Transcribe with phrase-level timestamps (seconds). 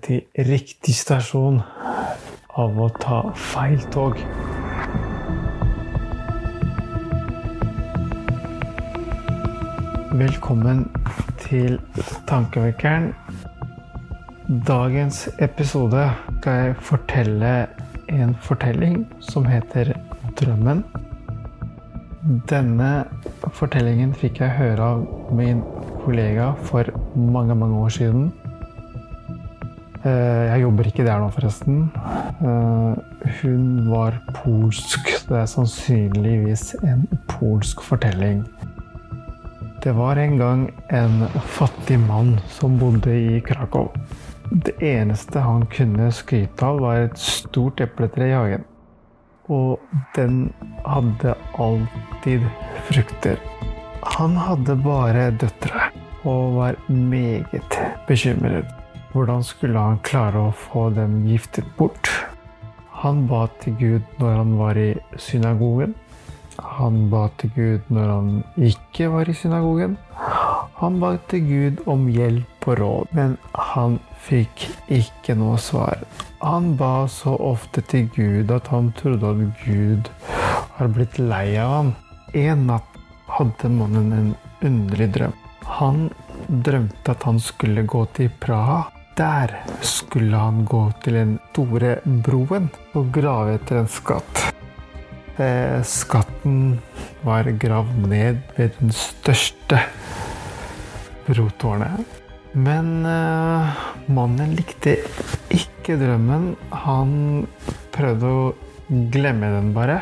[0.00, 1.58] til riktig stasjon
[2.56, 4.16] av å ta feil tog.
[10.16, 10.86] Velkommen
[11.44, 11.76] til
[12.24, 13.10] Tankevekkeren.
[14.64, 16.06] Dagens episode
[16.38, 17.52] skal jeg fortelle
[18.08, 19.92] en fortelling som heter
[20.40, 20.80] Drømmen.
[22.26, 23.06] Denne
[23.54, 25.02] fortellingen fikk jeg høre av
[25.38, 25.60] min
[26.02, 28.24] kollega for mange, mange år siden.
[30.02, 31.84] Eh, jeg jobber ikke der nå, forresten.
[32.42, 35.12] Eh, hun var polsk.
[35.28, 38.42] Det er sannsynligvis en polsk fortelling.
[39.84, 43.92] Det var en gang en fattig mann som bodde i Krakow.
[44.50, 48.66] Det eneste han kunne skryte av, var et stort epletre i hagen.
[49.52, 49.78] Og
[50.16, 50.52] den
[50.84, 52.46] hadde alltid
[52.88, 53.38] frukter.
[54.16, 55.90] Han hadde bare døtre
[56.26, 58.66] og var meget bekymret.
[59.12, 62.10] Hvordan skulle han klare å få dem giftet bort?
[63.02, 65.94] Han ba til Gud når han var i synagogen.
[66.58, 69.96] Han ba til Gud når han ikke var i synagogen.
[70.80, 76.02] Han ba til Gud om hjelp og råd, men han fikk ikke noe svar.
[76.42, 80.10] Han ba så ofte til Gud at han trodde at Gud
[80.76, 81.94] har blitt lei av ham.
[82.36, 82.98] En natt
[83.38, 84.34] hadde mannen en
[84.66, 85.34] underlig drøm.
[85.78, 86.08] Han
[86.46, 88.84] drømte at han skulle gå til Praha.
[89.16, 94.42] Der skulle han gå til den store broen og grave etter en skatt.
[95.40, 96.78] Eh, skatten
[97.24, 99.80] var gravd ned ved den største
[101.26, 102.25] brotårnet.
[102.56, 103.68] Men uh,
[104.08, 104.94] mannen likte
[105.52, 106.54] ikke drømmen.
[106.86, 107.10] Han
[107.92, 108.46] prøvde å
[109.12, 109.98] glemme den bare.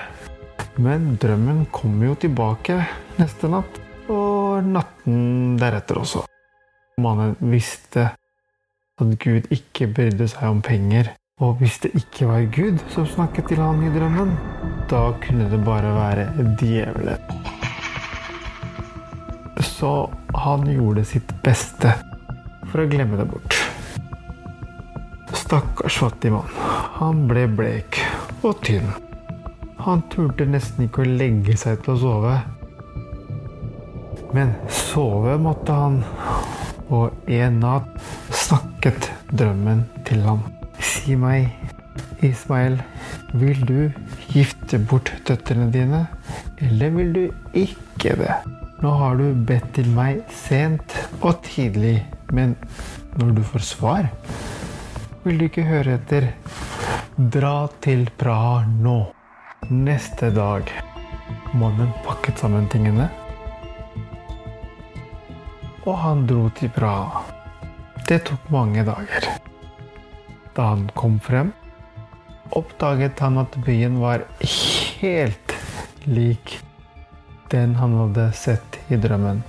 [0.78, 2.78] Men drømmen kom jo tilbake
[3.18, 6.24] neste natt, og natten deretter også.
[7.02, 8.12] Mannen visste
[8.94, 11.10] at Gud ikke brydde seg om penger.
[11.42, 14.30] Og hvis det ikke var Gud som snakket til han i drømmen,
[14.90, 16.28] da kunne det bare være
[16.62, 17.18] djevelen.
[19.58, 19.94] Så
[20.38, 21.96] han gjorde sitt beste
[22.74, 23.54] for å glemme det bort.
[25.38, 26.00] Stakkars
[26.34, 26.48] mann.
[26.98, 28.00] Han ble blek
[28.42, 28.88] og tynn.
[29.84, 32.32] Han turte nesten ikke å legge seg til å sove.
[34.34, 36.00] Men sove måtte han,
[36.90, 37.86] og en natt
[38.34, 40.42] snakket drømmen til ham.
[40.82, 41.52] Si meg,
[42.26, 42.80] Ismael,
[43.38, 43.78] vil du
[44.34, 46.08] gifte bort døtrene dine,
[46.58, 47.22] eller vil du
[47.54, 48.34] ikke det?
[48.82, 52.00] Nå har du bedt til meg sent og tidlig,
[52.34, 52.56] men
[53.18, 54.08] når du får svar,
[55.24, 56.32] vil du ikke høre etter.
[57.14, 58.98] Dra til Praha nå.
[59.70, 60.68] Neste dag.
[61.54, 63.06] Mannen pakket sammen tingene,
[65.84, 67.22] og han dro til Praha.
[68.08, 69.28] Det tok mange dager.
[70.56, 71.54] Da han kom frem,
[72.58, 74.26] oppdaget han at byen var
[75.00, 75.56] helt
[76.04, 76.58] lik
[77.54, 79.44] den han hadde sett i drømmen.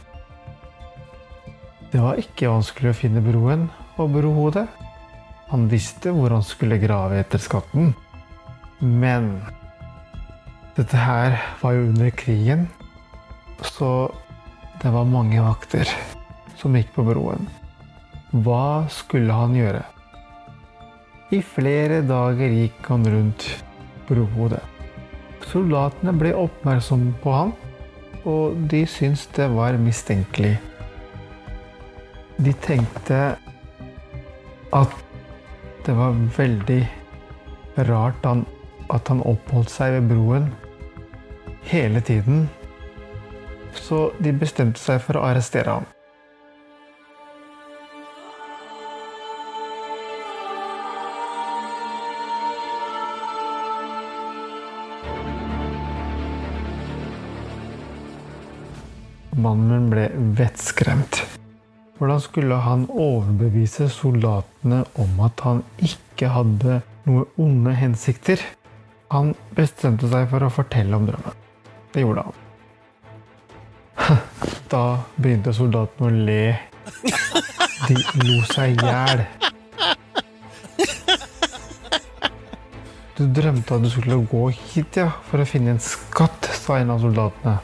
[1.96, 3.62] Det var ikke vanskelig å finne broen
[3.96, 4.66] og brohodet.
[5.48, 7.94] Han visste hvor han skulle grave etter skatten.
[8.84, 9.30] Men
[10.76, 12.66] dette her var jo under krigen,
[13.64, 14.12] så
[14.84, 15.88] det var mange vakter
[16.60, 17.48] som gikk på broen.
[18.44, 19.88] Hva skulle han gjøre?
[21.32, 23.50] I flere dager gikk han rundt
[24.12, 24.66] brohodet.
[25.48, 27.56] Soldatene ble oppmerksomme på ham,
[28.28, 30.58] og de syntes det var mistenkelig.
[32.38, 33.38] De tenkte
[34.76, 34.96] at
[35.86, 36.82] det var veldig
[37.88, 40.50] rart at han oppholdt seg ved broen
[41.70, 42.48] hele tiden.
[43.76, 45.88] Så de bestemte seg for å arrestere ham.
[59.46, 61.45] Mannen ble vettskremt.
[61.96, 68.42] Hvordan skulle han overbevise soldatene om at han ikke hadde noen onde hensikter?
[69.14, 71.38] Han bestemte seg for å fortelle om drømmen.
[71.94, 72.42] Det gjorde han.
[74.74, 74.82] Da
[75.16, 76.56] begynte soldatene å le.
[77.86, 77.96] De
[78.26, 79.24] lo seg i hjel.
[83.16, 86.92] Du drømte at du skulle gå hit ja, for å finne en skatt, sa en
[86.92, 87.56] av soldatene.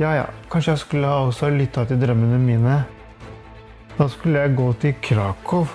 [0.00, 2.78] Ja, ja, kanskje jeg skulle også lytta til drømmene mine.
[4.00, 5.66] Da skulle jeg gå til Krakow.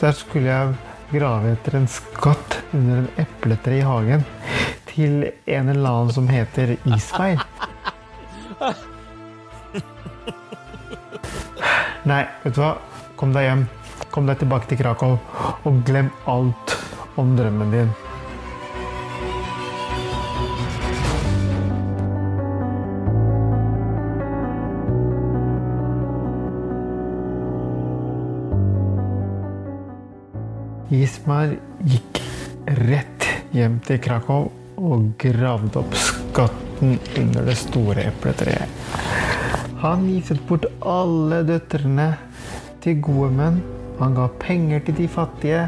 [0.00, 0.70] Der skulle jeg
[1.10, 4.24] grave etter en skatt under en epletre i hagen.
[4.88, 7.42] Til en eller annen som heter Ismail.
[12.08, 12.72] Nei, vet du hva?
[13.20, 13.66] Kom deg hjem.
[14.16, 15.20] Kom deg tilbake til Krakow,
[15.68, 16.78] og glem alt
[17.20, 17.92] om drømmen din.
[31.04, 31.50] Ismar
[31.84, 32.20] gikk
[32.88, 34.46] rett hjem til Krakow
[34.80, 38.70] og gravde opp skatten under det store epletreet.
[39.82, 42.08] Han giftet bort alle døtrene
[42.84, 43.60] til gode menn.
[44.00, 45.66] Han ga penger til de fattige,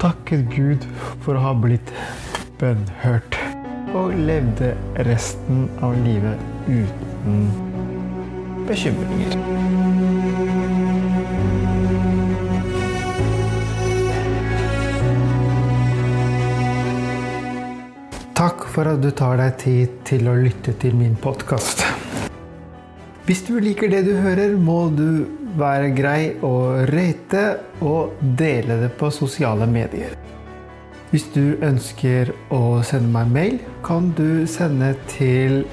[0.00, 0.88] takket Gud
[1.26, 1.92] for å ha blitt
[2.62, 3.36] bønnhørt,
[3.92, 4.72] og levde
[5.10, 6.40] resten av livet
[6.70, 7.50] uten
[8.70, 9.99] bekymringer.
[18.80, 21.82] For at du tar deg tid til å lytte til min podkast.
[23.26, 25.26] Hvis du liker det du hører, må du
[25.60, 26.54] være grei å
[26.88, 27.42] rate
[27.84, 30.14] og dele det på sosiale medier.
[31.10, 35.66] Hvis du ønsker å sende meg mail, kan du sende til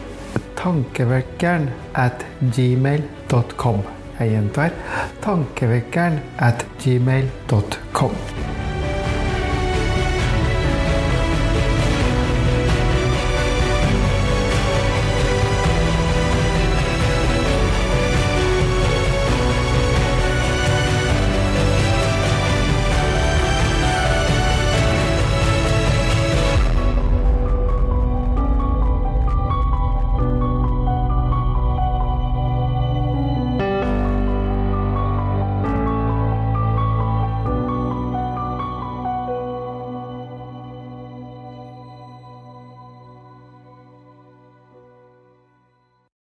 [0.59, 2.27] tankevekkeren at
[2.57, 3.81] gmail.com.
[4.17, 4.75] Jeg gjentar
[5.23, 6.19] tankevekkeren
[6.49, 8.46] at gmail.com.